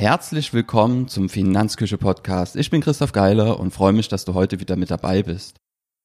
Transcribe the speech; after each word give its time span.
Herzlich 0.00 0.54
willkommen 0.54 1.08
zum 1.08 1.28
Finanzküche 1.28 1.98
Podcast. 1.98 2.56
Ich 2.56 2.70
bin 2.70 2.80
Christoph 2.80 3.12
Geiler 3.12 3.60
und 3.60 3.74
freue 3.74 3.92
mich, 3.92 4.08
dass 4.08 4.24
du 4.24 4.32
heute 4.32 4.58
wieder 4.58 4.76
mit 4.76 4.90
dabei 4.90 5.22
bist. 5.22 5.58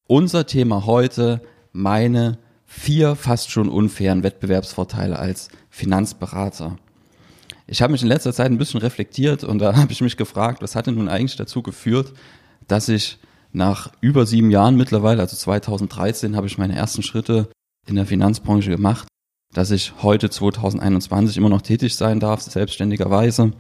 Unser 0.05 0.45
Thema 0.45 0.86
heute, 0.86 1.39
meine 1.71 2.38
vier 2.66 3.16
fast 3.16 3.52
schon 3.52 3.70
unfairen 3.70 4.21
Wettbewerbsvorteile 4.21 5.18
als 5.18 5.48
Finanzberater. 5.70 6.76
Ich 7.68 7.81
habe 7.81 7.94
mich 7.94 8.02
in 8.02 8.09
letzter 8.09 8.34
Zeit 8.34 8.48
ein 8.48 8.58
bisschen 8.58 8.81
reflektiert 8.81 9.45
und 9.45 9.59
da 9.59 9.73
habe 9.77 9.94
ich 9.94 10.02
mich 10.02 10.17
gefragt, 10.17 10.62
was 10.62 10.75
hat 10.75 10.88
denn 10.88 10.95
nun 10.95 11.08
eigentlich 11.08 11.38
dazu 11.38 11.62
geführt, 11.62 12.12
dass 12.67 12.89
ich 12.89 13.17
nach 13.53 13.94
über 14.02 14.25
sieben 14.25 14.52
Jahren 14.52 14.75
mittlerweile, 14.75 15.22
also 15.22 15.38
2013, 15.38 16.36
habe 16.36 16.48
ich 16.48 16.58
meine 16.58 16.75
ersten 16.75 17.02
Schritte 17.02 17.48
in 17.88 17.95
der 17.95 18.05
Finanzbranche 18.05 18.72
gemacht, 18.72 19.08
dass 19.55 19.72
ich 19.72 19.94
heute 20.04 20.30
2021 20.30 21.38
immer 21.38 21.48
noch 21.48 21.62
tätig 21.62 21.95
sein 21.95 22.20
darf, 22.20 22.41
selbstständigerweise 22.41 23.54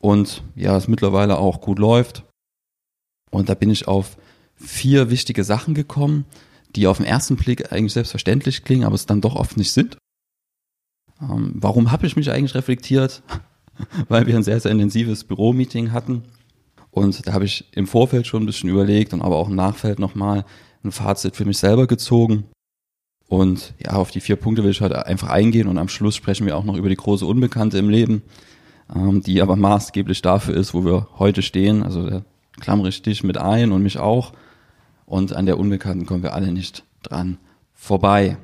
und 0.00 0.42
ja, 0.56 0.76
es 0.76 0.88
mittlerweile 0.88 1.38
auch 1.38 1.60
gut 1.60 1.78
läuft. 1.78 2.24
Und 3.30 3.48
da 3.48 3.54
bin 3.54 3.70
ich 3.70 3.86
auf 3.86 4.16
vier 4.56 5.10
wichtige 5.10 5.44
Sachen 5.44 5.74
gekommen, 5.74 6.24
die 6.74 6.88
auf 6.88 6.96
den 6.96 7.06
ersten 7.06 7.36
Blick 7.36 7.72
eigentlich 7.72 7.92
selbstverständlich 7.92 8.64
klingen, 8.64 8.82
aber 8.82 8.96
es 8.96 9.06
dann 9.06 9.20
doch 9.20 9.36
oft 9.36 9.56
nicht 9.56 9.70
sind. 9.70 9.96
Ähm, 11.20 11.52
warum 11.54 11.92
habe 11.92 12.06
ich 12.06 12.16
mich 12.16 12.32
eigentlich 12.32 12.56
reflektiert? 12.56 13.22
Weil 14.08 14.26
wir 14.26 14.34
ein 14.34 14.42
sehr, 14.42 14.58
sehr 14.58 14.72
intensives 14.72 15.22
Büromeeting 15.22 15.92
hatten. 15.92 16.24
Und 16.90 17.28
da 17.28 17.32
habe 17.32 17.44
ich 17.44 17.68
im 17.76 17.86
Vorfeld 17.86 18.26
schon 18.26 18.42
ein 18.42 18.46
bisschen 18.46 18.70
überlegt 18.70 19.12
und 19.12 19.22
aber 19.22 19.36
auch 19.36 19.48
im 19.48 19.54
Nachfeld 19.54 20.00
nochmal 20.00 20.44
ein 20.82 20.90
Fazit 20.90 21.36
für 21.36 21.44
mich 21.44 21.58
selber 21.58 21.86
gezogen. 21.86 22.48
Und 23.32 23.72
ja, 23.82 23.92
auf 23.92 24.10
die 24.10 24.20
vier 24.20 24.36
Punkte 24.36 24.62
will 24.62 24.72
ich 24.72 24.82
heute 24.82 25.06
einfach 25.06 25.30
eingehen 25.30 25.66
und 25.66 25.78
am 25.78 25.88
Schluss 25.88 26.14
sprechen 26.14 26.44
wir 26.44 26.54
auch 26.54 26.64
noch 26.64 26.76
über 26.76 26.90
die 26.90 26.96
große 26.96 27.24
Unbekannte 27.24 27.78
im 27.78 27.88
Leben, 27.88 28.20
ähm, 28.94 29.22
die 29.22 29.40
aber 29.40 29.56
maßgeblich 29.56 30.20
dafür 30.20 30.54
ist, 30.54 30.74
wo 30.74 30.84
wir 30.84 31.08
heute 31.18 31.40
stehen. 31.40 31.82
Also 31.82 32.10
da 32.10 32.24
klammere 32.60 32.90
ich 32.90 33.00
dich 33.00 33.24
mit 33.24 33.38
ein 33.38 33.72
und 33.72 33.82
mich 33.82 33.98
auch. 33.98 34.34
Und 35.06 35.34
an 35.34 35.46
der 35.46 35.58
Unbekannten 35.58 36.04
kommen 36.04 36.22
wir 36.22 36.34
alle 36.34 36.52
nicht 36.52 36.84
dran 37.02 37.38
vorbei. 37.72 38.36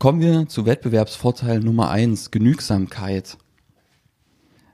Kommen 0.00 0.20
wir 0.20 0.48
zu 0.48 0.66
Wettbewerbsvorteil 0.66 1.60
Nummer 1.60 1.90
eins, 1.90 2.32
Genügsamkeit. 2.32 3.38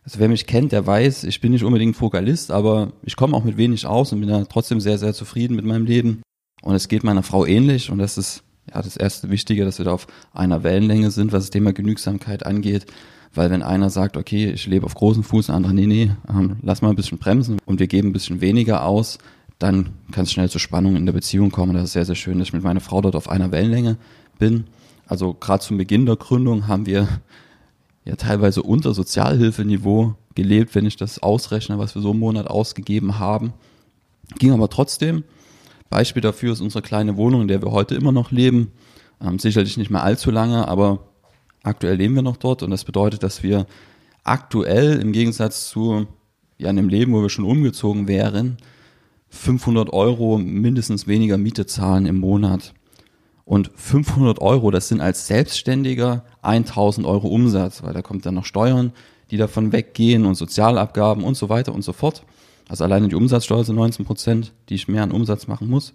Also 0.04 0.20
wer 0.20 0.30
mich 0.30 0.46
kennt, 0.46 0.72
der 0.72 0.86
weiß, 0.86 1.24
ich 1.24 1.42
bin 1.42 1.52
nicht 1.52 1.64
unbedingt 1.64 1.96
Fokalist, 1.96 2.50
aber 2.50 2.94
ich 3.02 3.16
komme 3.16 3.36
auch 3.36 3.44
mit 3.44 3.58
wenig 3.58 3.86
aus 3.86 4.10
und 4.14 4.20
bin 4.20 4.30
da 4.30 4.46
trotzdem 4.46 4.80
sehr, 4.80 4.96
sehr 4.96 5.12
zufrieden 5.12 5.54
mit 5.54 5.66
meinem 5.66 5.84
Leben. 5.84 6.22
Und 6.62 6.74
es 6.74 6.88
geht 6.88 7.04
meiner 7.04 7.22
Frau 7.22 7.44
ähnlich 7.44 7.90
und 7.90 7.98
das 7.98 8.16
ist 8.16 8.42
ja 8.74 8.82
das 8.82 8.96
erste 8.96 9.30
Wichtige, 9.30 9.64
dass 9.64 9.78
wir 9.78 9.84
da 9.84 9.92
auf 9.92 10.06
einer 10.32 10.62
Wellenlänge 10.62 11.10
sind, 11.10 11.32
was 11.32 11.44
das 11.44 11.50
Thema 11.50 11.72
Genügsamkeit 11.72 12.46
angeht. 12.46 12.86
Weil 13.32 13.50
wenn 13.50 13.62
einer 13.62 13.90
sagt, 13.90 14.16
okay, 14.16 14.50
ich 14.50 14.66
lebe 14.66 14.86
auf 14.86 14.94
großen 14.94 15.22
Fuß, 15.22 15.46
der 15.46 15.54
andere, 15.54 15.72
nee, 15.72 15.86
nee, 15.86 16.10
ähm, 16.28 16.56
lass 16.62 16.82
mal 16.82 16.90
ein 16.90 16.96
bisschen 16.96 17.18
bremsen 17.18 17.58
und 17.64 17.78
wir 17.78 17.86
geben 17.86 18.08
ein 18.08 18.12
bisschen 18.12 18.40
weniger 18.40 18.84
aus, 18.84 19.18
dann 19.60 19.90
kann 20.10 20.24
es 20.24 20.32
schnell 20.32 20.50
zu 20.50 20.58
Spannungen 20.58 20.96
in 20.96 21.06
der 21.06 21.12
Beziehung 21.12 21.50
kommen. 21.50 21.74
Das 21.74 21.84
ist 21.84 21.92
sehr, 21.92 22.04
sehr 22.06 22.14
schön, 22.16 22.38
dass 22.38 22.48
ich 22.48 22.52
mit 22.54 22.64
meiner 22.64 22.80
Frau 22.80 23.00
dort 23.00 23.14
auf 23.14 23.28
einer 23.28 23.52
Wellenlänge 23.52 23.98
bin. 24.38 24.64
Also 25.06 25.34
gerade 25.34 25.62
zum 25.62 25.76
Beginn 25.76 26.06
der 26.06 26.16
Gründung 26.16 26.66
haben 26.66 26.86
wir 26.86 27.06
ja 28.04 28.16
teilweise 28.16 28.62
unter 28.62 28.94
Sozialhilfeniveau 28.94 30.14
gelebt, 30.34 30.74
wenn 30.74 30.86
ich 30.86 30.96
das 30.96 31.22
ausrechne, 31.22 31.78
was 31.78 31.94
wir 31.94 32.02
so 32.02 32.12
im 32.12 32.18
Monat 32.18 32.46
ausgegeben 32.46 33.18
haben. 33.18 33.52
Ging 34.38 34.52
aber 34.52 34.68
trotzdem. 34.70 35.24
Beispiel 35.90 36.22
dafür 36.22 36.52
ist 36.52 36.60
unsere 36.60 36.82
kleine 36.82 37.16
Wohnung, 37.16 37.42
in 37.42 37.48
der 37.48 37.62
wir 37.62 37.72
heute 37.72 37.96
immer 37.96 38.12
noch 38.12 38.30
leben. 38.30 38.72
Ähm, 39.20 39.38
sicherlich 39.38 39.76
nicht 39.76 39.90
mehr 39.90 40.04
allzu 40.04 40.30
lange, 40.30 40.66
aber 40.68 41.00
aktuell 41.62 41.96
leben 41.96 42.14
wir 42.14 42.22
noch 42.22 42.36
dort 42.36 42.62
und 42.62 42.70
das 42.70 42.84
bedeutet, 42.84 43.22
dass 43.22 43.42
wir 43.42 43.66
aktuell 44.24 45.00
im 45.00 45.12
Gegensatz 45.12 45.68
zu 45.68 46.06
ja, 46.58 46.68
einem 46.68 46.88
Leben, 46.88 47.12
wo 47.12 47.22
wir 47.22 47.28
schon 47.28 47.44
umgezogen 47.44 48.08
wären, 48.08 48.56
500 49.30 49.92
Euro 49.92 50.38
mindestens 50.38 51.06
weniger 51.06 51.38
Miete 51.38 51.66
zahlen 51.66 52.06
im 52.06 52.18
Monat. 52.18 52.74
Und 53.44 53.70
500 53.74 54.40
Euro, 54.40 54.70
das 54.70 54.88
sind 54.88 55.00
als 55.00 55.26
Selbstständiger 55.26 56.24
1000 56.42 57.06
Euro 57.06 57.28
Umsatz, 57.28 57.82
weil 57.82 57.94
da 57.94 58.02
kommt 58.02 58.24
dann 58.26 58.34
noch 58.34 58.44
Steuern, 58.44 58.92
die 59.30 59.36
davon 59.36 59.72
weggehen 59.72 60.24
und 60.24 60.34
Sozialabgaben 60.34 61.24
und 61.24 61.36
so 61.36 61.48
weiter 61.48 61.74
und 61.74 61.82
so 61.82 61.92
fort. 61.92 62.24
Also 62.70 62.84
alleine 62.84 63.08
die 63.08 63.16
Umsatzsteuer 63.16 63.64
sind 63.64 63.74
19 63.74 64.06
Prozent, 64.06 64.52
die 64.68 64.76
ich 64.76 64.86
mehr 64.86 65.02
an 65.02 65.10
Umsatz 65.10 65.48
machen 65.48 65.68
muss. 65.68 65.92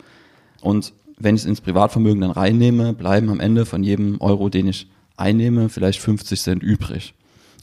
Und 0.59 0.91
wenn 1.17 1.33
ich 1.33 1.43
es 1.43 1.47
ins 1.47 1.61
Privatvermögen 1.61 2.19
dann 2.19 2.31
reinnehme, 2.31 2.91
bleiben 2.91 3.29
am 3.29 3.39
Ende 3.39 3.65
von 3.65 3.81
jedem 3.81 4.19
Euro, 4.19 4.49
den 4.49 4.67
ich 4.67 4.89
einnehme, 5.15 5.69
vielleicht 5.69 6.01
50 6.01 6.41
Cent 6.41 6.61
übrig. 6.61 7.13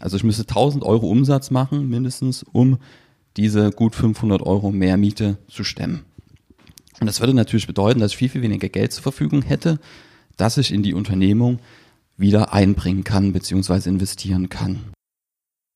Also 0.00 0.16
ich 0.16 0.24
müsste 0.24 0.44
1000 0.44 0.82
Euro 0.82 1.10
Umsatz 1.10 1.50
machen, 1.50 1.90
mindestens, 1.90 2.42
um 2.42 2.78
diese 3.36 3.70
gut 3.70 3.94
500 3.94 4.40
Euro 4.40 4.70
mehr 4.70 4.96
Miete 4.96 5.36
zu 5.46 5.62
stemmen. 5.62 6.04
Und 6.98 7.06
das 7.06 7.20
würde 7.20 7.34
natürlich 7.34 7.66
bedeuten, 7.66 8.00
dass 8.00 8.12
ich 8.12 8.16
viel, 8.16 8.30
viel 8.30 8.40
weniger 8.40 8.70
Geld 8.70 8.94
zur 8.94 9.02
Verfügung 9.02 9.42
hätte, 9.42 9.78
dass 10.38 10.56
ich 10.56 10.72
in 10.72 10.82
die 10.82 10.94
Unternehmung 10.94 11.58
wieder 12.16 12.54
einbringen 12.54 13.04
kann 13.04 13.34
bzw. 13.34 13.90
investieren 13.90 14.48
kann. 14.48 14.78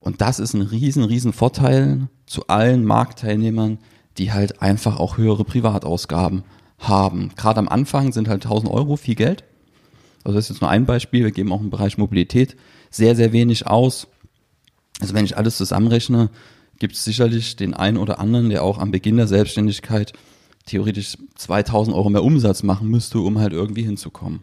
Und 0.06 0.20
das 0.20 0.38
ist 0.38 0.54
ein 0.54 0.62
riesen, 0.62 1.02
riesen 1.02 1.32
Vorteil 1.32 2.06
zu 2.26 2.46
allen 2.46 2.84
Marktteilnehmern, 2.84 3.78
die 4.18 4.32
halt 4.32 4.62
einfach 4.62 5.00
auch 5.00 5.16
höhere 5.16 5.44
Privatausgaben 5.44 6.44
haben. 6.78 7.32
Gerade 7.34 7.58
am 7.58 7.68
Anfang 7.68 8.12
sind 8.12 8.28
halt 8.28 8.44
1000 8.44 8.70
Euro 8.70 8.94
viel 8.94 9.16
Geld. 9.16 9.42
Also 10.22 10.36
das 10.36 10.44
ist 10.44 10.50
jetzt 10.50 10.60
nur 10.60 10.70
ein 10.70 10.86
Beispiel. 10.86 11.24
Wir 11.24 11.32
geben 11.32 11.50
auch 11.50 11.60
im 11.60 11.70
Bereich 11.70 11.98
Mobilität 11.98 12.56
sehr, 12.88 13.16
sehr 13.16 13.32
wenig 13.32 13.66
aus. 13.66 14.06
Also 15.00 15.12
wenn 15.12 15.24
ich 15.24 15.36
alles 15.36 15.56
zusammenrechne, 15.56 16.30
gibt 16.78 16.94
es 16.94 17.02
sicherlich 17.02 17.56
den 17.56 17.74
einen 17.74 17.96
oder 17.96 18.20
anderen, 18.20 18.48
der 18.48 18.62
auch 18.62 18.78
am 18.78 18.92
Beginn 18.92 19.16
der 19.16 19.26
Selbstständigkeit 19.26 20.12
theoretisch 20.66 21.18
2000 21.34 21.96
Euro 21.96 22.10
mehr 22.10 22.22
Umsatz 22.22 22.62
machen 22.62 22.86
müsste, 22.86 23.18
um 23.18 23.40
halt 23.40 23.52
irgendwie 23.52 23.82
hinzukommen. 23.82 24.42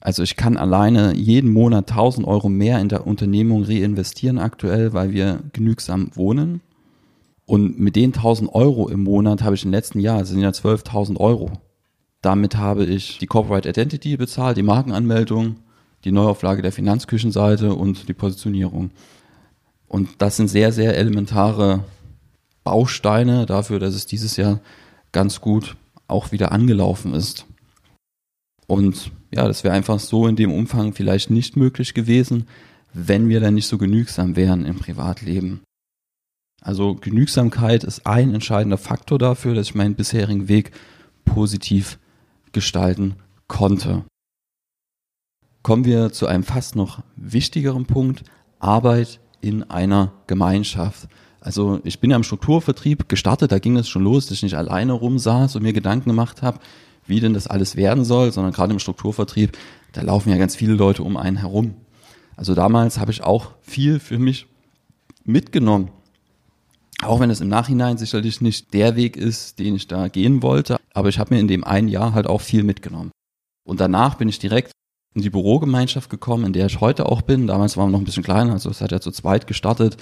Also 0.00 0.22
ich 0.22 0.36
kann 0.36 0.56
alleine 0.56 1.14
jeden 1.14 1.52
Monat 1.52 1.90
1000 1.90 2.26
Euro 2.26 2.48
mehr 2.48 2.80
in 2.80 2.88
der 2.88 3.06
Unternehmung 3.06 3.64
reinvestieren 3.64 4.38
aktuell, 4.38 4.94
weil 4.94 5.12
wir 5.12 5.40
genügsam 5.52 6.10
wohnen. 6.14 6.62
Und 7.44 7.78
mit 7.78 7.96
den 7.96 8.14
1000 8.14 8.54
Euro 8.54 8.88
im 8.88 9.02
Monat 9.02 9.42
habe 9.42 9.54
ich 9.54 9.64
im 9.64 9.70
letzten 9.70 10.00
Jahr, 10.00 10.20
das 10.20 10.30
sind 10.30 10.40
ja 10.40 10.48
12.000 10.50 11.18
Euro. 11.18 11.50
Damit 12.22 12.56
habe 12.56 12.84
ich 12.84 13.18
die 13.18 13.26
Corporate 13.26 13.68
Identity 13.68 14.16
bezahlt, 14.16 14.56
die 14.56 14.62
Markenanmeldung, 14.62 15.56
die 16.04 16.12
Neuauflage 16.12 16.62
der 16.62 16.72
Finanzküchenseite 16.72 17.74
und 17.74 18.08
die 18.08 18.14
Positionierung. 18.14 18.90
Und 19.86 20.08
das 20.18 20.36
sind 20.36 20.48
sehr, 20.48 20.72
sehr 20.72 20.96
elementare 20.96 21.84
Bausteine 22.64 23.46
dafür, 23.46 23.78
dass 23.78 23.94
es 23.94 24.06
dieses 24.06 24.36
Jahr 24.36 24.60
ganz 25.12 25.40
gut 25.40 25.76
auch 26.06 26.32
wieder 26.32 26.52
angelaufen 26.52 27.12
ist. 27.12 27.46
Und 28.66 29.10
ja, 29.32 29.46
das 29.46 29.64
wäre 29.64 29.74
einfach 29.74 30.00
so 30.00 30.26
in 30.26 30.36
dem 30.36 30.52
Umfang 30.52 30.92
vielleicht 30.92 31.30
nicht 31.30 31.56
möglich 31.56 31.94
gewesen, 31.94 32.46
wenn 32.92 33.28
wir 33.28 33.40
dann 33.40 33.54
nicht 33.54 33.66
so 33.66 33.78
genügsam 33.78 34.36
wären 34.36 34.64
im 34.64 34.76
Privatleben. 34.76 35.60
Also 36.60 36.94
Genügsamkeit 36.94 37.84
ist 37.84 38.06
ein 38.06 38.34
entscheidender 38.34 38.78
Faktor 38.78 39.18
dafür, 39.18 39.54
dass 39.54 39.68
ich 39.68 39.74
meinen 39.74 39.94
bisherigen 39.94 40.48
Weg 40.48 40.72
positiv 41.24 41.98
gestalten 42.52 43.14
konnte. 43.46 44.04
Kommen 45.62 45.84
wir 45.84 46.12
zu 46.12 46.26
einem 46.26 46.42
fast 46.42 46.74
noch 46.74 47.02
wichtigeren 47.16 47.86
Punkt, 47.86 48.24
Arbeit 48.58 49.20
in 49.40 49.62
einer 49.70 50.12
Gemeinschaft. 50.26 51.08
Also 51.40 51.80
ich 51.84 52.00
bin 52.00 52.10
ja 52.10 52.16
im 52.16 52.22
Strukturvertrieb 52.22 53.08
gestartet, 53.08 53.52
da 53.52 53.58
ging 53.58 53.76
es 53.76 53.88
schon 53.88 54.04
los, 54.04 54.26
dass 54.26 54.38
ich 54.38 54.42
nicht 54.42 54.56
alleine 54.56 54.92
rumsaß 54.92 55.56
und 55.56 55.62
mir 55.62 55.72
Gedanken 55.72 56.10
gemacht 56.10 56.42
habe, 56.42 56.60
wie 57.10 57.20
denn 57.20 57.34
das 57.34 57.46
alles 57.46 57.76
werden 57.76 58.04
soll, 58.04 58.32
sondern 58.32 58.54
gerade 58.54 58.72
im 58.72 58.78
Strukturvertrieb, 58.78 59.58
da 59.92 60.00
laufen 60.00 60.30
ja 60.30 60.38
ganz 60.38 60.56
viele 60.56 60.72
Leute 60.72 61.02
um 61.02 61.18
einen 61.18 61.36
herum. 61.36 61.74
Also 62.36 62.54
damals 62.54 62.98
habe 62.98 63.10
ich 63.10 63.22
auch 63.22 63.50
viel 63.60 64.00
für 64.00 64.18
mich 64.18 64.46
mitgenommen. 65.24 65.90
Auch 67.02 67.20
wenn 67.20 67.30
es 67.30 67.40
im 67.40 67.48
Nachhinein 67.48 67.98
sicherlich 67.98 68.40
nicht 68.40 68.72
der 68.72 68.96
Weg 68.96 69.16
ist, 69.16 69.58
den 69.58 69.74
ich 69.74 69.86
da 69.86 70.08
gehen 70.08 70.42
wollte, 70.42 70.78
aber 70.94 71.08
ich 71.08 71.18
habe 71.18 71.34
mir 71.34 71.40
in 71.40 71.48
dem 71.48 71.64
einen 71.64 71.88
Jahr 71.88 72.14
halt 72.14 72.26
auch 72.26 72.40
viel 72.40 72.62
mitgenommen. 72.62 73.10
Und 73.66 73.80
danach 73.80 74.14
bin 74.16 74.28
ich 74.28 74.38
direkt 74.38 74.72
in 75.14 75.22
die 75.22 75.30
Bürogemeinschaft 75.30 76.10
gekommen, 76.10 76.44
in 76.46 76.52
der 76.52 76.66
ich 76.66 76.80
heute 76.80 77.06
auch 77.06 77.22
bin. 77.22 77.46
Damals 77.46 77.76
waren 77.76 77.88
wir 77.88 77.92
noch 77.92 78.00
ein 78.00 78.04
bisschen 78.04 78.22
kleiner, 78.22 78.52
also 78.52 78.70
es 78.70 78.80
hat 78.80 78.92
ja 78.92 79.00
zu 79.00 79.10
zweit 79.10 79.46
gestartet. 79.46 79.96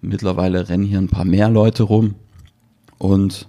Mittlerweile 0.00 0.68
rennen 0.68 0.84
hier 0.84 0.98
ein 0.98 1.08
paar 1.08 1.24
mehr 1.24 1.48
Leute 1.48 1.84
rum. 1.84 2.14
Und 2.98 3.48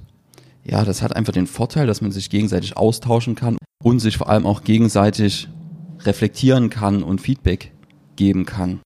ja, 0.63 0.85
das 0.85 1.01
hat 1.01 1.15
einfach 1.15 1.33
den 1.33 1.47
Vorteil, 1.47 1.87
dass 1.87 2.01
man 2.01 2.11
sich 2.11 2.29
gegenseitig 2.29 2.77
austauschen 2.77 3.35
kann 3.35 3.57
und 3.83 3.99
sich 3.99 4.17
vor 4.17 4.29
allem 4.29 4.45
auch 4.45 4.63
gegenseitig 4.63 5.47
reflektieren 6.01 6.69
kann 6.69 7.03
und 7.03 7.21
Feedback 7.21 7.71
geben 8.15 8.45
kann. 8.45 8.79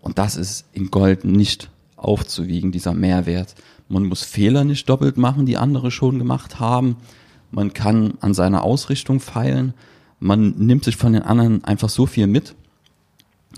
Und 0.00 0.18
das 0.18 0.36
ist 0.36 0.66
in 0.72 0.90
Gold 0.90 1.24
nicht 1.24 1.70
aufzuwiegen, 1.96 2.72
dieser 2.72 2.94
Mehrwert. 2.94 3.54
Man 3.88 4.04
muss 4.04 4.22
Fehler 4.22 4.64
nicht 4.64 4.88
doppelt 4.88 5.16
machen, 5.16 5.46
die 5.46 5.56
andere 5.56 5.90
schon 5.90 6.18
gemacht 6.18 6.58
haben. 6.58 6.96
Man 7.50 7.72
kann 7.72 8.14
an 8.20 8.34
seiner 8.34 8.64
Ausrichtung 8.64 9.20
feilen. 9.20 9.74
Man 10.18 10.50
nimmt 10.56 10.84
sich 10.84 10.96
von 10.96 11.12
den 11.12 11.22
anderen 11.22 11.62
einfach 11.64 11.88
so 11.88 12.06
viel 12.06 12.26
mit, 12.26 12.54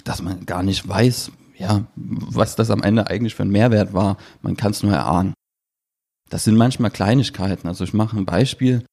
dass 0.05 0.23
man 0.23 0.45
gar 0.45 0.63
nicht 0.63 0.87
weiß, 0.87 1.31
ja, 1.57 1.85
was 1.95 2.57
das 2.57 2.71
am 2.71 2.83
Ende 2.83 3.07
eigentlich 3.07 3.35
für 3.35 3.45
ein 3.45 3.51
Mehrwert 3.51 3.95
war, 3.95 4.17
man 4.43 4.57
kann 4.57 4.73
es 4.73 4.83
nur 4.83 4.93
erahnen. 4.93 5.35
Das 6.35 6.43
sind 6.43 6.57
manchmal 6.57 6.91
Kleinigkeiten. 6.91 7.69
Also 7.69 7.85
ich 7.85 7.95
mache 7.95 8.17
ein 8.17 8.25
Beispiel. 8.25 8.85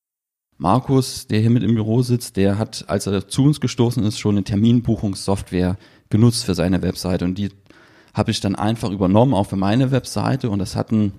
Markus, 0.60 1.26
der 1.26 1.40
hier 1.40 1.50
mit 1.50 1.64
im 1.64 1.74
Büro 1.74 2.04
sitzt, 2.04 2.38
der 2.38 2.60
hat, 2.60 2.86
als 2.88 3.08
er 3.08 3.28
zu 3.28 3.46
uns 3.46 3.60
gestoßen 3.60 4.04
ist, 4.04 4.20
schon 4.20 4.36
eine 4.36 4.44
Terminbuchungssoftware 4.44 5.76
genutzt 6.12 6.46
für 6.46 6.54
seine 6.54 6.84
Webseite 6.84 7.26
und 7.26 7.40
die 7.40 7.50
habe 8.14 8.30
ich 8.30 8.42
dann 8.42 8.54
einfach 8.54 8.92
übernommen, 8.92 9.34
auch 9.34 9.48
für 9.48 9.56
meine 9.56 9.90
Webseite 9.90 10.52
und 10.52 10.60
das 10.60 10.76
hat 10.76 10.92
einen 10.92 11.14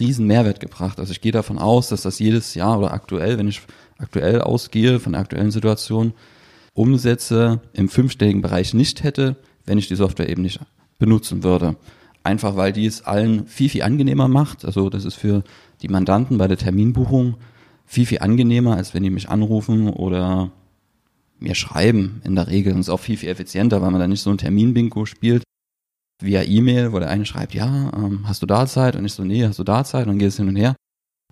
riesen 0.00 0.26
Mehrwert 0.26 0.60
gebracht. 0.60 0.98
Also 0.98 1.12
ich 1.12 1.20
gehe 1.20 1.30
davon 1.30 1.58
aus, 1.58 1.90
dass 1.90 2.00
das 2.00 2.18
jedes 2.20 2.54
Jahr 2.54 2.78
oder 2.78 2.94
aktuell, 2.94 3.36
wenn 3.36 3.48
ich 3.48 3.60
aktuell 3.98 4.40
ausgehe 4.40 4.98
von 4.98 5.12
der 5.12 5.20
aktuellen 5.20 5.50
Situation, 5.50 6.14
Umsätze 6.72 7.60
im 7.74 7.90
fünfstelligen 7.90 8.40
Bereich 8.40 8.72
nicht 8.72 9.02
hätte, 9.02 9.36
wenn 9.66 9.76
ich 9.76 9.88
die 9.88 9.96
Software 9.96 10.30
eben 10.30 10.40
nicht 10.40 10.58
benutzen 10.98 11.42
würde. 11.42 11.76
Einfach 12.22 12.56
weil 12.56 12.72
die 12.72 12.86
es 12.86 13.02
allen 13.02 13.46
viel, 13.46 13.68
viel 13.68 13.82
angenehmer 13.82 14.28
macht. 14.28 14.64
Also 14.64 14.90
das 14.90 15.04
ist 15.04 15.14
für 15.14 15.42
die 15.82 15.88
Mandanten 15.88 16.38
bei 16.38 16.48
der 16.48 16.58
Terminbuchung 16.58 17.36
viel, 17.86 18.06
viel 18.06 18.18
angenehmer, 18.18 18.76
als 18.76 18.94
wenn 18.94 19.02
die 19.02 19.10
mich 19.10 19.28
anrufen 19.28 19.88
oder 19.88 20.50
mir 21.38 21.54
schreiben 21.54 22.20
in 22.24 22.34
der 22.34 22.48
Regel. 22.48 22.74
Und 22.74 22.80
es 22.80 22.88
ist 22.88 22.92
auch 22.92 23.00
viel, 23.00 23.16
viel 23.16 23.30
effizienter, 23.30 23.80
weil 23.82 23.90
man 23.90 24.00
dann 24.00 24.10
nicht 24.10 24.20
so 24.20 24.30
ein 24.30 24.38
Terminbingo 24.38 25.06
spielt 25.06 25.42
via 26.22 26.42
E-Mail, 26.42 26.92
wo 26.92 26.98
der 26.98 27.08
eine 27.08 27.24
schreibt, 27.24 27.54
ja, 27.54 27.90
ähm, 27.96 28.28
hast 28.28 28.42
du 28.42 28.46
da 28.46 28.66
Zeit? 28.66 28.94
Und 28.96 29.04
ich 29.06 29.14
so, 29.14 29.24
nee, 29.24 29.44
hast 29.44 29.58
du 29.58 29.64
da 29.64 29.84
Zeit? 29.84 30.02
Und 30.02 30.12
dann 30.12 30.18
geht 30.18 30.28
es 30.28 30.36
hin 30.36 30.48
und 30.48 30.56
her. 30.56 30.76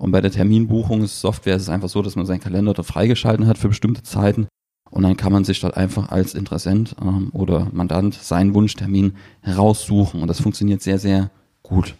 Und 0.00 0.12
bei 0.12 0.20
der 0.20 0.30
Terminbuchungssoftware 0.30 1.56
ist 1.56 1.62
es 1.62 1.68
einfach 1.68 1.88
so, 1.88 2.02
dass 2.02 2.16
man 2.16 2.24
seinen 2.24 2.40
Kalender 2.40 2.72
dort 2.72 2.86
freigeschalten 2.86 3.46
hat 3.46 3.58
für 3.58 3.68
bestimmte 3.68 4.02
Zeiten. 4.02 4.48
Und 4.90 5.02
dann 5.02 5.16
kann 5.16 5.32
man 5.32 5.44
sich 5.44 5.60
dort 5.60 5.76
einfach 5.76 6.10
als 6.10 6.34
Interessent 6.34 6.96
ähm, 7.00 7.30
oder 7.32 7.68
Mandant 7.72 8.14
seinen 8.14 8.54
Wunschtermin 8.54 9.16
heraussuchen. 9.42 10.22
Und 10.22 10.28
das 10.28 10.40
funktioniert 10.40 10.82
sehr, 10.82 10.98
sehr 10.98 11.30
gut. 11.62 11.94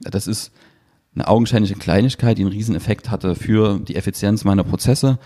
Das 0.00 0.26
ist 0.26 0.52
eine 1.14 1.28
augenscheinliche 1.28 1.74
Kleinigkeit, 1.74 2.38
die 2.38 2.42
einen 2.42 2.52
riesen 2.52 2.74
Effekt 2.74 3.10
hatte 3.10 3.34
für 3.34 3.78
die 3.78 3.96
Effizienz 3.96 4.44
meiner 4.44 4.64
Prozesse, 4.64 5.18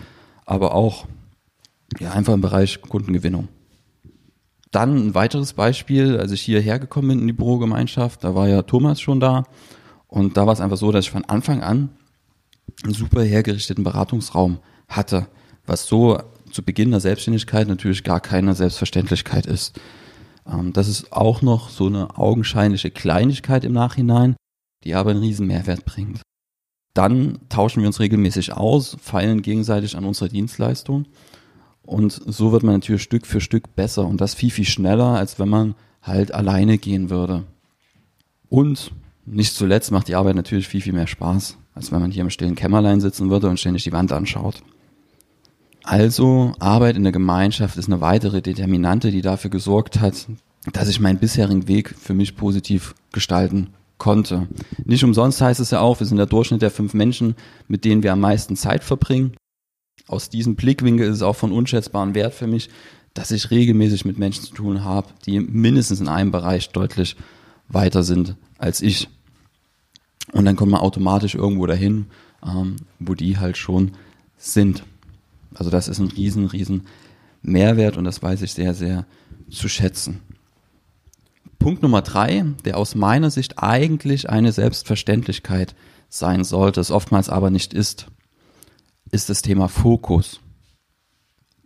aber 0.45 0.73
auch 0.73 1.05
ja, 1.99 2.11
einfach 2.11 2.33
im 2.33 2.41
Bereich 2.41 2.81
Kundengewinnung. 2.81 3.47
Dann 4.71 4.97
ein 4.97 5.15
weiteres 5.15 5.53
Beispiel, 5.53 6.17
als 6.17 6.31
ich 6.31 6.41
hierher 6.41 6.79
gekommen 6.79 7.07
bin 7.07 7.19
in 7.19 7.27
die 7.27 7.33
Bürogemeinschaft, 7.33 8.23
da 8.23 8.35
war 8.35 8.49
ja 8.49 8.63
Thomas 8.63 8.99
schon 8.99 9.19
da 9.19 9.45
und 10.07 10.35
da 10.35 10.45
war 10.45 10.53
es 10.53 10.61
einfach 10.61 10.77
so, 10.77 10.91
dass 10.91 11.05
ich 11.05 11.11
von 11.11 11.25
Anfang 11.25 11.63
an 11.63 11.89
einen 12.83 12.93
super 12.93 13.23
hergerichteten 13.23 13.83
Beratungsraum 13.83 14.59
hatte, 14.89 15.27
was 15.65 15.87
so 15.87 16.19
zu 16.51 16.63
Beginn 16.63 16.91
der 16.91 16.99
Selbstständigkeit 16.99 17.67
natürlich 17.67 18.03
gar 18.03 18.19
keine 18.19 18.55
Selbstverständlichkeit 18.55 19.45
ist. 19.45 19.79
Ähm, 20.47 20.73
das 20.73 20.87
ist 20.87 21.11
auch 21.11 21.41
noch 21.41 21.69
so 21.69 21.87
eine 21.87 22.17
augenscheinliche 22.17 22.91
Kleinigkeit 22.91 23.63
im 23.63 23.73
Nachhinein, 23.73 24.35
die 24.83 24.95
aber 24.95 25.11
einen 25.11 25.21
riesen 25.21 25.47
Mehrwert 25.47 25.85
bringt. 25.85 26.21
Dann 26.93 27.39
tauschen 27.49 27.81
wir 27.81 27.87
uns 27.87 27.99
regelmäßig 27.99 28.53
aus, 28.53 28.97
feilen 28.99 29.41
gegenseitig 29.41 29.95
an 29.95 30.05
unserer 30.05 30.29
Dienstleistung 30.29 31.05
und 31.87 32.21
so 32.25 32.51
wird 32.51 32.63
man 32.63 32.75
natürlich 32.75 33.01
Stück 33.01 33.25
für 33.25 33.39
Stück 33.39 33.73
besser 33.75 34.05
und 34.05 34.19
das 34.19 34.35
viel, 34.35 34.51
viel 34.51 34.65
schneller, 34.65 35.15
als 35.15 35.39
wenn 35.39 35.47
man 35.47 35.73
halt 36.01 36.33
alleine 36.33 36.77
gehen 36.77 37.09
würde. 37.09 37.45
Und 38.49 38.91
nicht 39.25 39.53
zuletzt 39.53 39.91
macht 39.91 40.09
die 40.09 40.15
Arbeit 40.15 40.35
natürlich 40.35 40.67
viel, 40.67 40.81
viel 40.81 40.91
mehr 40.91 41.07
Spaß, 41.07 41.57
als 41.73 41.91
wenn 41.93 42.01
man 42.01 42.11
hier 42.11 42.23
im 42.23 42.29
stillen 42.29 42.55
Kämmerlein 42.55 42.99
sitzen 42.99 43.29
würde 43.29 43.49
und 43.49 43.57
ständig 43.57 43.85
die 43.85 43.93
Wand 43.93 44.11
anschaut. 44.11 44.63
Also 45.87 46.51
Arbeit 46.59 46.97
in 46.97 47.03
der 47.03 47.13
Gemeinschaft 47.13 47.77
ist 47.77 47.87
eine 47.87 48.01
weitere 48.01 48.41
Determinante, 48.41 49.09
die 49.09 49.21
dafür 49.21 49.49
gesorgt 49.49 50.01
hat, 50.01 50.27
dass 50.73 50.89
ich 50.89 50.99
meinen 50.99 51.17
bisherigen 51.17 51.69
Weg 51.69 51.95
für 51.97 52.13
mich 52.13 52.35
positiv 52.35 52.93
gestalten 53.13 53.69
konnte. 53.97 54.49
Nicht 54.83 55.05
umsonst 55.05 55.39
heißt 55.39 55.61
es 55.61 55.71
ja 55.71 55.79
auch, 55.79 56.01
wir 56.01 56.05
sind 56.05 56.17
der 56.17 56.25
Durchschnitt 56.25 56.61
der 56.61 56.71
fünf 56.71 56.93
Menschen, 56.93 57.35
mit 57.69 57.85
denen 57.85 58.03
wir 58.03 58.11
am 58.11 58.19
meisten 58.19 58.57
Zeit 58.57 58.83
verbringen. 58.83 59.37
Aus 60.07 60.29
diesem 60.29 60.57
Blickwinkel 60.57 61.07
ist 61.07 61.15
es 61.15 61.21
auch 61.21 61.37
von 61.37 61.53
unschätzbarem 61.53 62.15
Wert 62.15 62.33
für 62.33 62.47
mich, 62.47 62.69
dass 63.13 63.31
ich 63.31 63.49
regelmäßig 63.49 64.03
mit 64.03 64.17
Menschen 64.17 64.43
zu 64.43 64.55
tun 64.55 64.83
habe, 64.83 65.07
die 65.25 65.39
mindestens 65.39 66.01
in 66.01 66.09
einem 66.09 66.31
Bereich 66.31 66.69
deutlich 66.71 67.15
weiter 67.69 68.03
sind 68.03 68.35
als 68.57 68.81
ich. 68.81 69.07
Und 70.33 70.43
dann 70.43 70.57
kommt 70.57 70.73
man 70.73 70.81
automatisch 70.81 71.35
irgendwo 71.35 71.65
dahin, 71.65 72.07
ähm, 72.45 72.75
wo 72.99 73.13
die 73.13 73.37
halt 73.37 73.55
schon 73.55 73.93
sind. 74.37 74.83
Also 75.57 75.69
das 75.69 75.87
ist 75.87 75.99
ein 75.99 76.07
riesen, 76.07 76.45
riesen 76.45 76.87
Mehrwert 77.41 77.97
und 77.97 78.03
das 78.03 78.21
weiß 78.21 78.41
ich 78.41 78.53
sehr, 78.53 78.73
sehr 78.73 79.05
zu 79.49 79.69
schätzen. 79.69 80.21
Punkt 81.59 81.81
Nummer 81.81 82.01
drei, 82.01 82.45
der 82.65 82.77
aus 82.77 82.95
meiner 82.95 83.31
Sicht 83.31 83.59
eigentlich 83.61 84.29
eine 84.29 84.51
Selbstverständlichkeit 84.51 85.75
sein 86.09 86.43
sollte, 86.43 86.79
es 86.79 86.91
oftmals 86.91 87.29
aber 87.29 87.49
nicht 87.49 87.73
ist, 87.73 88.07
ist 89.11 89.29
das 89.29 89.41
Thema 89.41 89.67
Fokus. 89.67 90.39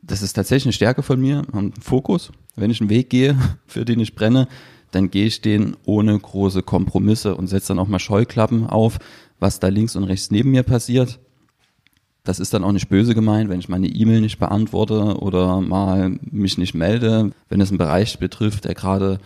Das 0.02 0.22
ist 0.22 0.34
tatsächlich 0.34 0.68
eine 0.68 0.74
Stärke 0.74 1.04
von 1.04 1.20
mir, 1.20 1.44
Fokus. 1.80 2.32
Wenn 2.56 2.72
ich 2.72 2.82
einen 2.82 2.90
Weg 2.90 3.10
gehe, 3.10 3.38
für 3.68 3.86
den 3.86 4.00
ich 4.00 4.16
brenne, 4.16 4.48
dann 4.92 5.10
gehe 5.10 5.26
ich 5.26 5.42
den 5.42 5.78
ohne 5.86 6.18
große 6.18 6.64
Kompromisse 6.64 7.36
und 7.36 7.48
setze 7.48 7.70
dann 7.70 7.80
auch 7.80 7.88
mal 7.88 8.00
Scheuklappen 8.00 8.68
auf, 8.68 9.00
was 9.40 9.60
da 9.60 9.70
links 9.70 9.96
und 9.96 10.04
rechts 10.04 10.32
neben 10.32 10.52
mir 10.52 10.64
passiert. 10.64 11.20
Das 12.24 12.40
ist 12.40 12.54
dann 12.54 12.64
auch 12.64 12.72
nicht 12.72 12.90
böse 12.90 13.16
gemeint, 13.16 13.50
wenn 13.50 13.60
ich 13.60 13.70
meine 13.70 13.88
E-Mail 13.88 14.22
nicht 14.22 14.38
beantworte 14.38 15.20
oder 15.20 15.60
mal 15.60 16.20
mich 16.22 16.58
nicht 16.58 16.76
melde, 16.76 17.32
wenn 17.50 17.62
es 17.62 17.70
einen 17.70 17.80
Bereich 17.80 18.20
betrifft, 18.20 18.66
der 18.66 18.76
gerade 18.76 19.20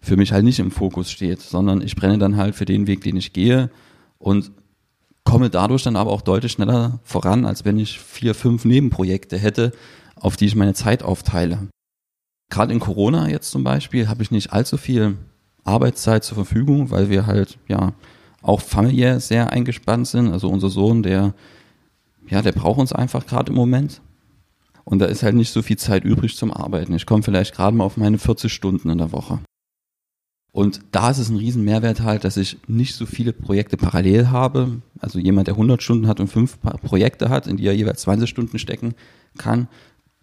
für 0.00 0.16
mich 0.16 0.32
halt 0.32 0.44
nicht 0.44 0.58
im 0.58 0.70
Fokus 0.70 1.10
steht, 1.10 1.40
sondern 1.40 1.80
ich 1.80 1.96
brenne 1.96 2.18
dann 2.18 2.36
halt 2.36 2.54
für 2.54 2.64
den 2.64 2.86
Weg, 2.86 3.02
den 3.02 3.16
ich 3.16 3.32
gehe 3.32 3.70
und 4.18 4.52
komme 5.24 5.50
dadurch 5.50 5.82
dann 5.82 5.96
aber 5.96 6.10
auch 6.10 6.22
deutlich 6.22 6.52
schneller 6.52 7.00
voran, 7.04 7.44
als 7.44 7.64
wenn 7.64 7.78
ich 7.78 7.98
vier, 7.98 8.34
fünf 8.34 8.64
Nebenprojekte 8.64 9.38
hätte, 9.38 9.72
auf 10.16 10.36
die 10.36 10.46
ich 10.46 10.56
meine 10.56 10.74
Zeit 10.74 11.02
aufteile. 11.02 11.68
Gerade 12.50 12.72
in 12.72 12.80
Corona 12.80 13.28
jetzt 13.28 13.50
zum 13.50 13.64
Beispiel 13.64 14.08
habe 14.08 14.22
ich 14.22 14.30
nicht 14.30 14.52
allzu 14.52 14.76
viel 14.76 15.16
Arbeitszeit 15.64 16.24
zur 16.24 16.34
Verfügung, 16.34 16.90
weil 16.90 17.08
wir 17.08 17.26
halt 17.26 17.58
ja 17.68 17.92
auch 18.42 18.60
familiär 18.60 19.20
sehr 19.20 19.52
eingespannt 19.52 20.08
sind. 20.08 20.32
Also 20.32 20.48
unser 20.48 20.68
Sohn, 20.68 21.02
der 21.02 21.34
ja, 22.32 22.40
der 22.40 22.52
braucht 22.52 22.80
uns 22.80 22.94
einfach 22.94 23.26
gerade 23.26 23.52
im 23.52 23.56
Moment. 23.56 24.00
Und 24.84 25.00
da 25.00 25.04
ist 25.04 25.22
halt 25.22 25.34
nicht 25.34 25.52
so 25.52 25.60
viel 25.60 25.76
Zeit 25.76 26.02
übrig 26.02 26.34
zum 26.34 26.50
Arbeiten. 26.50 26.94
Ich 26.94 27.04
komme 27.04 27.22
vielleicht 27.22 27.54
gerade 27.54 27.76
mal 27.76 27.84
auf 27.84 27.98
meine 27.98 28.16
40 28.16 28.50
Stunden 28.50 28.88
in 28.88 28.96
der 28.96 29.12
Woche. 29.12 29.40
Und 30.50 30.80
da 30.92 31.10
ist 31.10 31.18
es 31.18 31.28
ein 31.28 31.36
riesen 31.36 31.62
Mehrwert 31.62 32.00
halt, 32.00 32.24
dass 32.24 32.38
ich 32.38 32.56
nicht 32.68 32.94
so 32.94 33.04
viele 33.04 33.34
Projekte 33.34 33.76
parallel 33.76 34.30
habe. 34.30 34.80
Also 34.98 35.18
jemand, 35.18 35.48
der 35.48 35.54
100 35.54 35.82
Stunden 35.82 36.06
hat 36.06 36.20
und 36.20 36.28
fünf 36.28 36.58
Projekte 36.60 37.28
hat, 37.28 37.46
in 37.46 37.58
die 37.58 37.66
er 37.66 37.76
jeweils 37.76 38.00
20 38.00 38.30
Stunden 38.30 38.58
stecken 38.58 38.94
kann, 39.36 39.68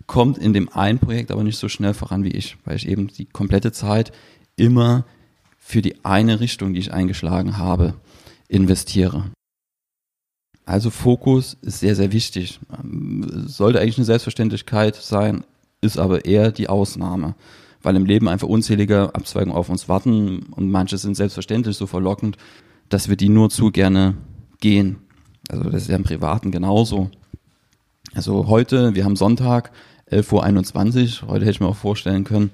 kommt 0.07 0.39
in 0.39 0.53
dem 0.53 0.67
einen 0.69 0.97
Projekt 0.97 1.29
aber 1.29 1.43
nicht 1.43 1.59
so 1.59 1.69
schnell 1.69 1.93
voran 1.93 2.23
wie 2.23 2.31
ich, 2.31 2.57
weil 2.65 2.75
ich 2.75 2.87
eben 2.87 3.09
die 3.09 3.25
komplette 3.25 3.71
Zeit 3.71 4.11
immer 4.55 5.05
für 5.59 5.83
die 5.83 6.03
eine 6.03 6.39
Richtung, 6.39 6.73
die 6.73 6.79
ich 6.79 6.91
eingeschlagen 6.91 7.57
habe, 7.57 7.93
investiere. 8.47 9.25
Also 10.69 10.89
Fokus 10.89 11.57
ist 11.61 11.79
sehr, 11.79 11.95
sehr 11.95 12.11
wichtig. 12.11 12.59
Sollte 13.45 13.79
eigentlich 13.79 13.97
eine 13.97 14.05
Selbstverständlichkeit 14.05 14.95
sein, 14.95 15.43
ist 15.81 15.97
aber 15.97 16.25
eher 16.25 16.51
die 16.51 16.69
Ausnahme 16.69 17.35
weil 17.81 17.95
im 17.95 18.05
Leben 18.05 18.27
einfach 18.27 18.47
unzählige 18.47 19.13
Abzweigungen 19.13 19.55
auf 19.55 19.69
uns 19.69 19.87
warten 19.87 20.47
und 20.51 20.69
manche 20.69 20.97
sind 20.97 21.15
selbstverständlich 21.15 21.77
so 21.77 21.87
verlockend, 21.87 22.37
dass 22.89 23.09
wir 23.09 23.15
die 23.15 23.29
nur 23.29 23.49
zu 23.49 23.71
gerne 23.71 24.15
gehen. 24.59 24.97
Also 25.49 25.69
das 25.69 25.83
ist 25.83 25.89
ja 25.89 25.95
im 25.95 26.03
Privaten 26.03 26.51
genauso. 26.51 27.09
Also 28.13 28.47
heute, 28.47 28.95
wir 28.95 29.05
haben 29.05 29.15
Sonntag, 29.15 29.71
11.21 30.11 31.23
Uhr, 31.23 31.29
heute 31.29 31.45
hätte 31.45 31.51
ich 31.51 31.59
mir 31.59 31.67
auch 31.67 31.75
vorstellen 31.75 32.23
können, 32.23 32.51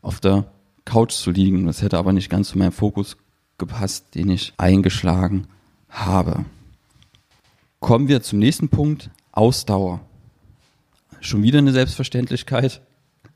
auf 0.00 0.20
der 0.20 0.44
Couch 0.84 1.12
zu 1.12 1.30
liegen. 1.30 1.66
Das 1.66 1.82
hätte 1.82 1.98
aber 1.98 2.12
nicht 2.12 2.30
ganz 2.30 2.48
zu 2.48 2.58
meinem 2.58 2.72
Fokus 2.72 3.16
gepasst, 3.58 4.14
den 4.14 4.30
ich 4.30 4.52
eingeschlagen 4.56 5.46
habe. 5.88 6.44
Kommen 7.82 8.06
wir 8.06 8.22
zum 8.22 8.38
nächsten 8.38 8.68
Punkt, 8.68 9.10
Ausdauer. 9.32 10.02
Schon 11.20 11.42
wieder 11.42 11.58
eine 11.58 11.72
Selbstverständlichkeit. 11.72 12.80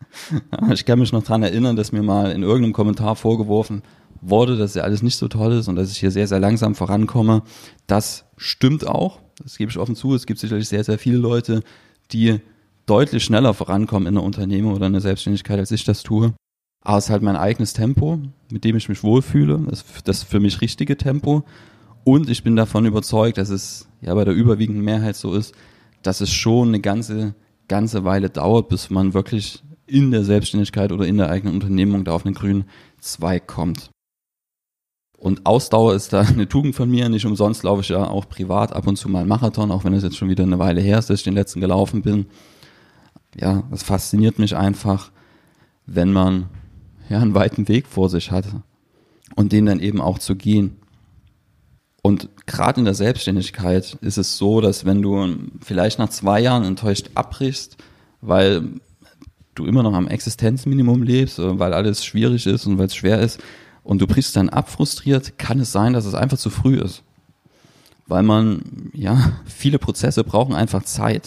ich 0.73 0.85
kann 0.85 1.01
mich 1.01 1.11
noch 1.11 1.25
dran 1.25 1.43
erinnern, 1.43 1.75
dass 1.75 1.91
mir 1.91 2.05
mal 2.05 2.31
in 2.31 2.45
irgendeinem 2.45 2.73
Kommentar 2.73 3.17
vorgeworfen 3.17 3.83
wurde, 4.21 4.57
dass 4.57 4.77
ja 4.77 4.85
alles 4.85 5.03
nicht 5.03 5.17
so 5.17 5.27
toll 5.27 5.55
ist 5.55 5.67
und 5.67 5.75
dass 5.75 5.91
ich 5.91 5.99
hier 5.99 6.13
sehr, 6.13 6.29
sehr 6.29 6.39
langsam 6.39 6.77
vorankomme. 6.77 7.43
Das 7.89 8.25
stimmt 8.37 8.87
auch. 8.87 9.19
Das 9.43 9.59
gebe 9.59 9.73
ich 9.73 9.79
offen 9.79 9.97
zu. 9.97 10.15
Es 10.15 10.27
gibt 10.27 10.39
sicherlich 10.39 10.69
sehr, 10.69 10.85
sehr 10.85 11.01
viele 11.01 11.19
Leute, 11.19 11.65
die 12.13 12.39
deutlich 12.87 13.25
schneller 13.25 13.53
vorankommen 13.53 14.07
in 14.07 14.15
der 14.15 14.23
Unternehmung 14.23 14.75
oder 14.75 14.87
in 14.87 14.93
der 14.93 15.03
Selbstständigkeit, 15.03 15.59
als 15.59 15.73
ich 15.73 15.83
das 15.83 16.05
tue. 16.05 16.35
Aber 16.85 16.99
es 16.99 17.07
ist 17.07 17.11
halt 17.11 17.23
mein 17.23 17.35
eigenes 17.35 17.73
Tempo, 17.73 18.21
mit 18.53 18.63
dem 18.63 18.77
ich 18.77 18.89
mich 18.89 19.03
wohlfühle. 19.03 19.61
Das, 19.69 19.85
das 20.05 20.23
für 20.23 20.39
mich 20.39 20.61
richtige 20.61 20.97
Tempo. 20.97 21.43
Und 22.07 22.31
ich 22.31 22.43
bin 22.45 22.55
davon 22.55 22.87
überzeugt, 22.87 23.37
dass 23.37 23.51
es 23.51 23.89
ja 24.01 24.15
bei 24.15 24.25
der 24.25 24.35
überwiegenden 24.35 24.85
Mehrheit 24.85 25.17
so 25.17 25.35
ist, 25.35 25.55
dass 26.03 26.21
es 26.21 26.31
schon 26.31 26.69
eine 26.69 26.81
ganze, 26.81 27.35
ganze 27.67 28.05
Weile 28.05 28.31
dauert, 28.31 28.69
bis 28.69 28.91
man 28.91 29.13
wirklich 29.13 29.63
in 29.87 30.13
der 30.13 30.25
Selbstständigkeit 30.25 30.93
oder 30.93 31.07
in 31.07 31.17
der 31.17 31.31
eigenen 31.31 31.55
Unternehmung 31.55 32.05
da 32.05 32.13
auf 32.13 32.25
einen 32.25 32.35
grünen 32.35 32.65
Lebenszweig 33.07 33.47
kommt. 33.47 33.91
Und 35.19 35.47
Ausdauer 35.47 35.95
ist 35.95 36.13
da 36.13 36.21
eine 36.29 36.49
Tugend 36.49 36.75
von 36.75 36.91
mir. 36.91 37.09
Nicht 37.09 37.25
umsonst 37.25 37.63
laufe 37.63 37.81
ich 37.81 37.89
ja 37.89 38.07
auch 38.07 38.29
privat 38.29 38.73
ab 38.73 38.87
und 38.87 38.97
zu 38.97 39.09
mal 39.09 39.21
einen 39.21 39.29
Marathon, 39.29 39.71
auch 39.71 39.85
wenn 39.85 39.95
es 39.95 40.03
jetzt 40.03 40.17
schon 40.17 40.29
wieder 40.29 40.45
eine 40.45 40.59
Weile 40.59 40.81
her 40.81 40.99
ist, 40.99 41.09
dass 41.09 41.21
ich 41.21 41.25
den 41.25 41.35
letzten 41.35 41.61
gelaufen 41.61 42.03
bin. 42.03 42.27
Ja, 43.39 43.63
das 43.71 43.83
fasziniert 43.83 44.39
mich 44.39 44.57
einfach, 44.57 45.11
wenn 45.87 46.13
man 46.13 46.49
ja 47.09 47.21
einen 47.21 47.35
weiten 47.35 47.69
Weg 47.69 47.87
vor 47.87 48.09
sich 48.09 48.31
hat 48.31 48.47
und 49.37 49.53
den 49.53 49.67
dann 49.67 49.81
eben 49.81 50.01
auch 50.01 50.19
zu 50.19 50.37
gehen. 50.37 50.77
Und 52.07 52.29
gerade 52.47 52.79
in 52.79 52.85
der 52.85 52.95
Selbstständigkeit 52.95 53.99
ist 54.01 54.17
es 54.17 54.39
so, 54.39 54.61
dass 54.61 54.85
wenn 54.85 55.03
du 55.03 55.27
vielleicht 55.61 55.99
nach 55.99 56.09
zwei 56.09 56.39
Jahren 56.39 56.63
enttäuscht 56.63 57.11
abbrichst, 57.17 57.79
weil 58.21 58.63
du 59.57 59.67
immer 59.67 59.83
noch 59.83 59.93
am 59.93 60.07
Existenzminimum 60.07 61.03
lebst, 61.03 61.41
weil 61.41 61.75
alles 61.75 62.05
schwierig 62.05 62.47
ist 62.47 62.65
und 62.65 62.79
weil 62.79 62.87
es 62.87 62.95
schwer 62.95 63.19
ist, 63.19 63.41
und 63.83 64.01
du 64.01 64.07
brichst 64.07 64.37
dann 64.37 64.51
ab 64.51 64.69
frustriert, 64.71 65.37
kann 65.37 65.59
es 65.59 65.73
sein, 65.73 65.95
dass 65.95 66.07
es 66.07 66.15
einfach 66.15 66.39
zu 66.39 66.49
früh 66.49 66.79
ist. 66.79 67.03
Weil 68.07 68.23
man, 68.23 68.93
ja, 68.93 69.33
viele 69.45 69.81
Prozesse 69.81 70.23
brauchen 70.23 70.55
einfach 70.55 70.85
Zeit. 70.85 71.27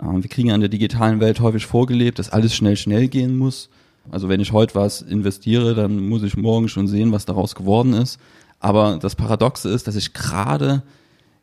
Wir 0.00 0.30
kriegen 0.30 0.48
ja 0.48 0.54
in 0.54 0.62
der 0.62 0.70
digitalen 0.70 1.20
Welt 1.20 1.40
häufig 1.40 1.66
vorgelebt, 1.66 2.18
dass 2.18 2.30
alles 2.30 2.54
schnell, 2.54 2.78
schnell 2.78 3.08
gehen 3.08 3.36
muss. 3.36 3.68
Also 4.10 4.30
wenn 4.30 4.40
ich 4.40 4.52
heute 4.52 4.74
was 4.76 5.02
investiere, 5.02 5.74
dann 5.74 6.08
muss 6.08 6.22
ich 6.22 6.38
morgen 6.38 6.70
schon 6.70 6.88
sehen, 6.88 7.12
was 7.12 7.26
daraus 7.26 7.54
geworden 7.54 7.92
ist. 7.92 8.18
Aber 8.60 8.98
das 8.98 9.16
Paradoxe 9.16 9.70
ist, 9.70 9.88
dass 9.88 9.96
ich 9.96 10.12
gerade 10.12 10.82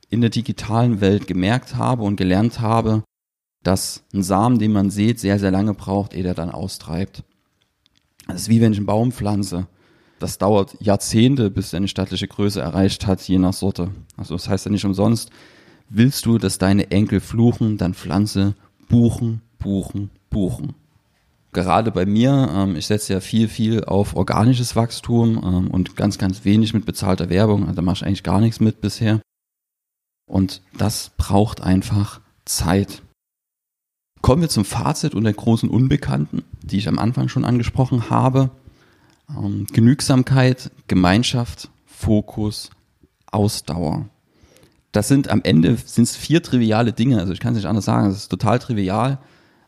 in 0.09 0.21
der 0.21 0.29
digitalen 0.29 1.01
Welt 1.01 1.27
gemerkt 1.27 1.75
habe 1.75 2.03
und 2.03 2.15
gelernt 2.15 2.61
habe, 2.61 3.03
dass 3.63 4.03
ein 4.13 4.23
Samen, 4.23 4.59
den 4.59 4.71
man 4.71 4.89
sieht, 4.89 5.19
sehr, 5.19 5.39
sehr 5.39 5.51
lange 5.51 5.73
braucht, 5.73 6.13
ehe 6.13 6.23
der 6.23 6.35
dann 6.35 6.51
austreibt. 6.51 7.23
Das 8.27 8.43
ist 8.43 8.49
wie 8.49 8.61
wenn 8.61 8.71
ich 8.71 8.77
einen 8.77 8.85
Baum 8.85 9.11
pflanze. 9.11 9.67
Das 10.19 10.37
dauert 10.37 10.77
Jahrzehnte, 10.79 11.49
bis 11.49 11.73
er 11.73 11.77
eine 11.77 11.87
stattliche 11.87 12.27
Größe 12.27 12.61
erreicht 12.61 13.05
hat, 13.05 13.21
je 13.21 13.37
nach 13.37 13.53
Sorte. 13.53 13.91
Also 14.15 14.35
das 14.35 14.47
heißt 14.47 14.65
ja 14.65 14.71
nicht 14.71 14.85
umsonst, 14.85 15.29
willst 15.89 16.25
du, 16.25 16.37
dass 16.37 16.57
deine 16.57 16.91
Enkel 16.91 17.19
fluchen, 17.19 17.77
dann 17.77 17.93
pflanze 17.93 18.55
Buchen, 18.89 19.41
Buchen, 19.59 20.09
Buchen. 20.29 20.73
Gerade 21.57 21.91
bei 21.91 22.05
mir, 22.05 22.51
ähm, 22.53 22.75
ich 22.75 22.85
setze 22.85 23.13
ja 23.13 23.19
viel, 23.19 23.47
viel 23.47 23.83
auf 23.83 24.15
organisches 24.15 24.75
Wachstum 24.75 25.41
ähm, 25.43 25.71
und 25.71 25.95
ganz, 25.95 26.19
ganz 26.19 26.45
wenig 26.45 26.75
mit 26.75 26.85
bezahlter 26.85 27.31
Werbung. 27.31 27.63
Also 27.63 27.77
da 27.77 27.81
mache 27.81 27.95
ich 27.95 28.05
eigentlich 28.05 28.21
gar 28.21 28.41
nichts 28.41 28.59
mit 28.59 28.79
bisher. 28.79 29.21
Und 30.29 30.61
das 30.77 31.13
braucht 31.17 31.61
einfach 31.61 32.21
Zeit. 32.45 33.01
Kommen 34.21 34.43
wir 34.43 34.49
zum 34.49 34.65
Fazit 34.65 35.15
und 35.15 35.23
der 35.23 35.33
großen 35.33 35.67
Unbekannten, 35.67 36.43
die 36.61 36.77
ich 36.77 36.87
am 36.87 36.99
Anfang 36.99 37.27
schon 37.27 37.43
angesprochen 37.43 38.11
habe. 38.11 38.51
Ähm, 39.27 39.65
Genügsamkeit, 39.73 40.69
Gemeinschaft, 40.87 41.71
Fokus, 41.87 42.69
Ausdauer. 43.31 44.05
Das 44.91 45.07
sind 45.07 45.31
am 45.31 45.41
Ende 45.41 45.75
sind's 45.83 46.15
vier 46.15 46.43
triviale 46.43 46.93
Dinge. 46.93 47.17
Also 47.17 47.33
ich 47.33 47.39
kann 47.39 47.53
es 47.53 47.57
nicht 47.57 47.67
anders 47.67 47.85
sagen. 47.85 48.11
Es 48.11 48.17
ist 48.17 48.27
total 48.27 48.59
trivial. 48.59 49.17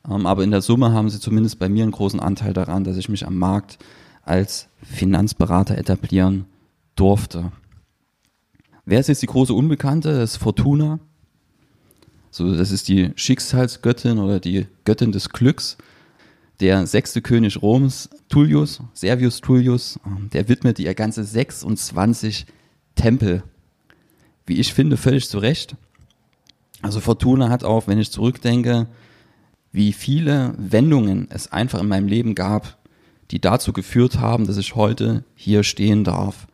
Ähm, 0.10 0.26
aber 0.26 0.44
in 0.44 0.52
der 0.52 0.62
Summe 0.62 0.92
haben 0.92 1.10
sie 1.10 1.20
zumindest 1.20 1.60
bei 1.60 1.70
mir 1.70 1.84
einen 1.84 1.92
großen 1.92 2.20
Anteil 2.20 2.54
daran, 2.54 2.84
dass 2.84 2.98
ich 2.98 3.10
mich 3.10 3.26
am 3.26 3.38
Markt 3.38 3.78
als 4.24 4.68
Finanzberater 4.84 5.78
etablieren 5.78 6.46
durfte. 6.96 7.52
Wer 8.86 9.00
ist 9.00 9.08
jetzt 9.08 9.22
die 9.22 9.28
große 9.28 9.54
Unbekannte? 9.54 10.18
Das 10.18 10.32
ist 10.32 10.38
Fortuna. 10.38 11.00
So, 12.32 12.56
das 12.56 12.72
ist 12.72 12.88
die 12.88 13.12
Schicksalsgöttin 13.16 14.20
oder 14.20 14.40
die 14.40 14.68
Göttin 14.86 15.12
des 15.12 15.30
Glücks. 15.30 15.78
Der 16.60 16.86
sechste 16.86 17.22
König 17.22 17.62
Roms, 17.62 18.10
Tullius, 18.28 18.82
Servius 18.94 19.42
Tullius, 19.42 20.00
ähm, 20.06 20.30
der 20.32 20.50
widmete 20.50 20.84
ihr 20.84 20.94
ganze 20.94 21.24
26 21.24 22.46
Tempel. 22.96 23.44
Wie 24.46 24.60
ich 24.60 24.74
finde, 24.74 24.98
völlig 24.98 25.30
zu 25.30 25.40
Recht. 25.40 25.76
Also 26.82 27.00
Fortuna 27.00 27.50
hat 27.50 27.64
auch, 27.64 27.88
wenn 27.88 28.00
ich 28.00 28.12
zurückdenke, 28.12 28.88
wie 29.72 29.94
viele 29.94 30.54
Wendungen 30.58 31.28
es 31.30 31.52
einfach 31.52 31.80
in 31.80 31.88
meinem 31.88 32.08
Leben 32.08 32.36
gab, 32.36 32.78
die 33.32 33.40
dazu 33.40 33.74
geführt 33.74 34.20
haben, 34.20 34.48
dass 34.48 34.58
ich 34.58 34.76
heute 34.76 35.24
hier 35.36 35.64
stehen 35.64 36.04
darf. 36.04 36.48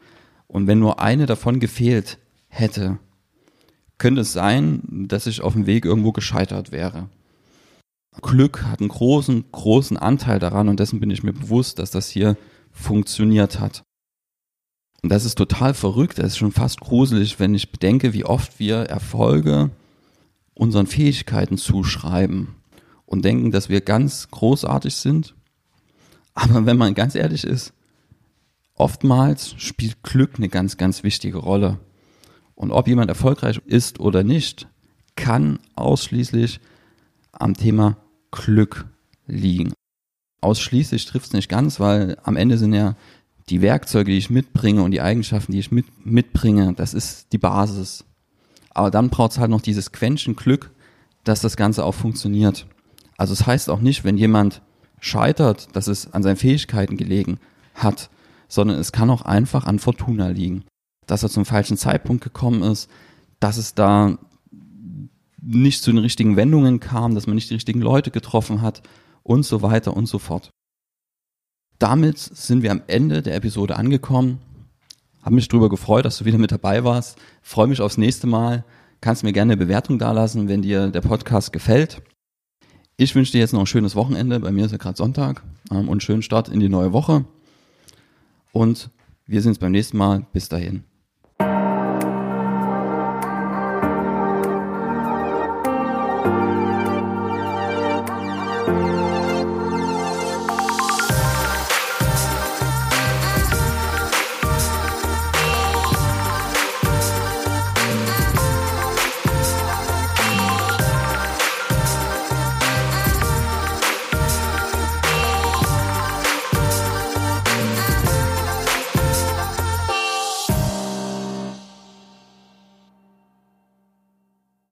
Und 0.47 0.67
wenn 0.67 0.79
nur 0.79 0.99
eine 0.99 1.25
davon 1.25 1.59
gefehlt 1.59 2.17
hätte, 2.47 2.99
könnte 3.97 4.21
es 4.21 4.33
sein, 4.33 4.81
dass 5.07 5.27
ich 5.27 5.41
auf 5.41 5.53
dem 5.53 5.65
Weg 5.65 5.85
irgendwo 5.85 6.11
gescheitert 6.11 6.71
wäre. 6.71 7.09
Glück 8.21 8.63
hat 8.63 8.79
einen 8.79 8.89
großen, 8.89 9.45
großen 9.51 9.97
Anteil 9.97 10.39
daran 10.39 10.69
und 10.69 10.79
dessen 10.79 10.99
bin 10.99 11.09
ich 11.11 11.23
mir 11.23 11.33
bewusst, 11.33 11.79
dass 11.79 11.91
das 11.91 12.09
hier 12.09 12.37
funktioniert 12.71 13.59
hat. 13.59 13.83
Und 15.01 15.09
das 15.09 15.25
ist 15.25 15.37
total 15.37 15.73
verrückt, 15.73 16.17
das 16.17 16.27
ist 16.27 16.37
schon 16.37 16.51
fast 16.51 16.81
gruselig, 16.81 17.39
wenn 17.39 17.53
ich 17.53 17.71
bedenke, 17.71 18.13
wie 18.13 18.25
oft 18.25 18.59
wir 18.59 18.77
Erfolge 18.77 19.69
unseren 20.53 20.87
Fähigkeiten 20.87 21.57
zuschreiben 21.57 22.55
und 23.05 23.23
denken, 23.23 23.51
dass 23.51 23.69
wir 23.69 23.81
ganz 23.81 24.29
großartig 24.31 24.95
sind. 24.95 25.35
Aber 26.33 26.65
wenn 26.65 26.77
man 26.77 26.93
ganz 26.93 27.15
ehrlich 27.15 27.43
ist, 27.43 27.73
oftmals 28.75 29.55
spielt 29.57 30.03
Glück 30.03 30.33
eine 30.37 30.49
ganz, 30.49 30.77
ganz 30.77 31.03
wichtige 31.03 31.37
Rolle. 31.37 31.79
Und 32.55 32.71
ob 32.71 32.87
jemand 32.87 33.09
erfolgreich 33.09 33.61
ist 33.65 33.99
oder 33.99 34.23
nicht, 34.23 34.67
kann 35.15 35.59
ausschließlich 35.75 36.59
am 37.31 37.53
Thema 37.53 37.97
Glück 38.31 38.85
liegen. 39.27 39.73
Ausschließlich 40.41 41.05
trifft 41.05 41.27
es 41.27 41.33
nicht 41.33 41.49
ganz, 41.49 41.79
weil 41.79 42.17
am 42.23 42.35
Ende 42.35 42.57
sind 42.57 42.73
ja 42.73 42.95
die 43.49 43.61
Werkzeuge, 43.61 44.11
die 44.11 44.17
ich 44.17 44.29
mitbringe 44.29 44.83
und 44.83 44.91
die 44.91 45.01
Eigenschaften, 45.01 45.51
die 45.51 45.59
ich 45.59 45.71
mit, 45.71 46.05
mitbringe, 46.05 46.73
das 46.73 46.93
ist 46.93 47.31
die 47.31 47.37
Basis. 47.37 48.05
Aber 48.71 48.91
dann 48.91 49.09
braucht 49.09 49.31
es 49.31 49.37
halt 49.37 49.51
noch 49.51 49.61
dieses 49.61 49.91
Quäntchen 49.91 50.35
Glück, 50.35 50.71
dass 51.23 51.41
das 51.41 51.55
Ganze 51.55 51.85
auch 51.85 51.93
funktioniert. 51.93 52.67
Also 53.17 53.33
es 53.33 53.39
das 53.39 53.47
heißt 53.47 53.69
auch 53.69 53.79
nicht, 53.79 54.03
wenn 54.03 54.17
jemand 54.17 54.61
scheitert, 54.99 55.75
dass 55.75 55.87
es 55.87 56.13
an 56.13 56.23
seinen 56.23 56.37
Fähigkeiten 56.37 56.97
gelegen 56.97 57.39
hat, 57.73 58.09
sondern 58.47 58.77
es 58.77 58.91
kann 58.91 59.09
auch 59.09 59.23
einfach 59.23 59.65
an 59.65 59.79
Fortuna 59.79 60.29
liegen. 60.29 60.63
Dass 61.07 61.23
er 61.23 61.29
zum 61.29 61.45
falschen 61.45 61.77
Zeitpunkt 61.77 62.23
gekommen 62.23 62.63
ist, 62.63 62.89
dass 63.39 63.57
es 63.57 63.75
da 63.75 64.17
nicht 65.41 65.83
zu 65.83 65.91
den 65.91 65.99
richtigen 65.99 66.35
Wendungen 66.35 66.79
kam, 66.79 67.13
dass 67.13 67.27
man 67.27 67.35
nicht 67.35 67.49
die 67.49 67.53
richtigen 67.53 67.81
Leute 67.81 68.09
getroffen 68.09 68.61
hat 68.61 68.81
und 69.21 69.45
so 69.45 69.61
weiter 69.61 69.95
und 69.95 70.07
so 70.07 70.17
fort. 70.17 70.49
Damit 71.77 72.17
sind 72.17 72.63
wir 72.63 72.71
am 72.71 72.81
Ende 72.87 73.21
der 73.21 73.35
Episode 73.35 73.75
angekommen. 73.75 74.39
Habe 75.21 75.35
mich 75.35 75.47
darüber 75.47 75.69
gefreut, 75.69 76.05
dass 76.05 76.17
du 76.17 76.25
wieder 76.25 76.37
mit 76.37 76.51
dabei 76.51 76.83
warst. 76.83 77.17
Freue 77.41 77.67
mich 77.67 77.81
aufs 77.81 77.97
nächste 77.97 78.27
Mal. 78.27 78.63
Kannst 79.01 79.23
mir 79.23 79.33
gerne 79.33 79.53
eine 79.53 79.63
Bewertung 79.63 79.99
dalassen, 79.99 80.47
wenn 80.47 80.61
dir 80.61 80.87
der 80.87 81.01
Podcast 81.01 81.51
gefällt. 81.51 82.01
Ich 82.97 83.13
wünsche 83.13 83.33
dir 83.33 83.39
jetzt 83.39 83.51
noch 83.51 83.59
ein 83.59 83.65
schönes 83.65 83.95
Wochenende. 83.95 84.39
Bei 84.39 84.51
mir 84.51 84.65
ist 84.65 84.71
ja 84.71 84.77
gerade 84.77 84.97
Sonntag 84.97 85.43
ähm, 85.71 85.89
und 85.89 86.01
schönen 86.01 86.21
Start 86.21 86.47
in 86.47 86.59
die 86.59 86.69
neue 86.69 86.93
Woche. 86.93 87.25
Und 88.53 88.89
wir 89.25 89.41
sehen 89.41 89.49
uns 89.49 89.59
beim 89.59 89.73
nächsten 89.73 89.97
Mal. 89.97 90.25
Bis 90.31 90.47
dahin. 90.47 90.83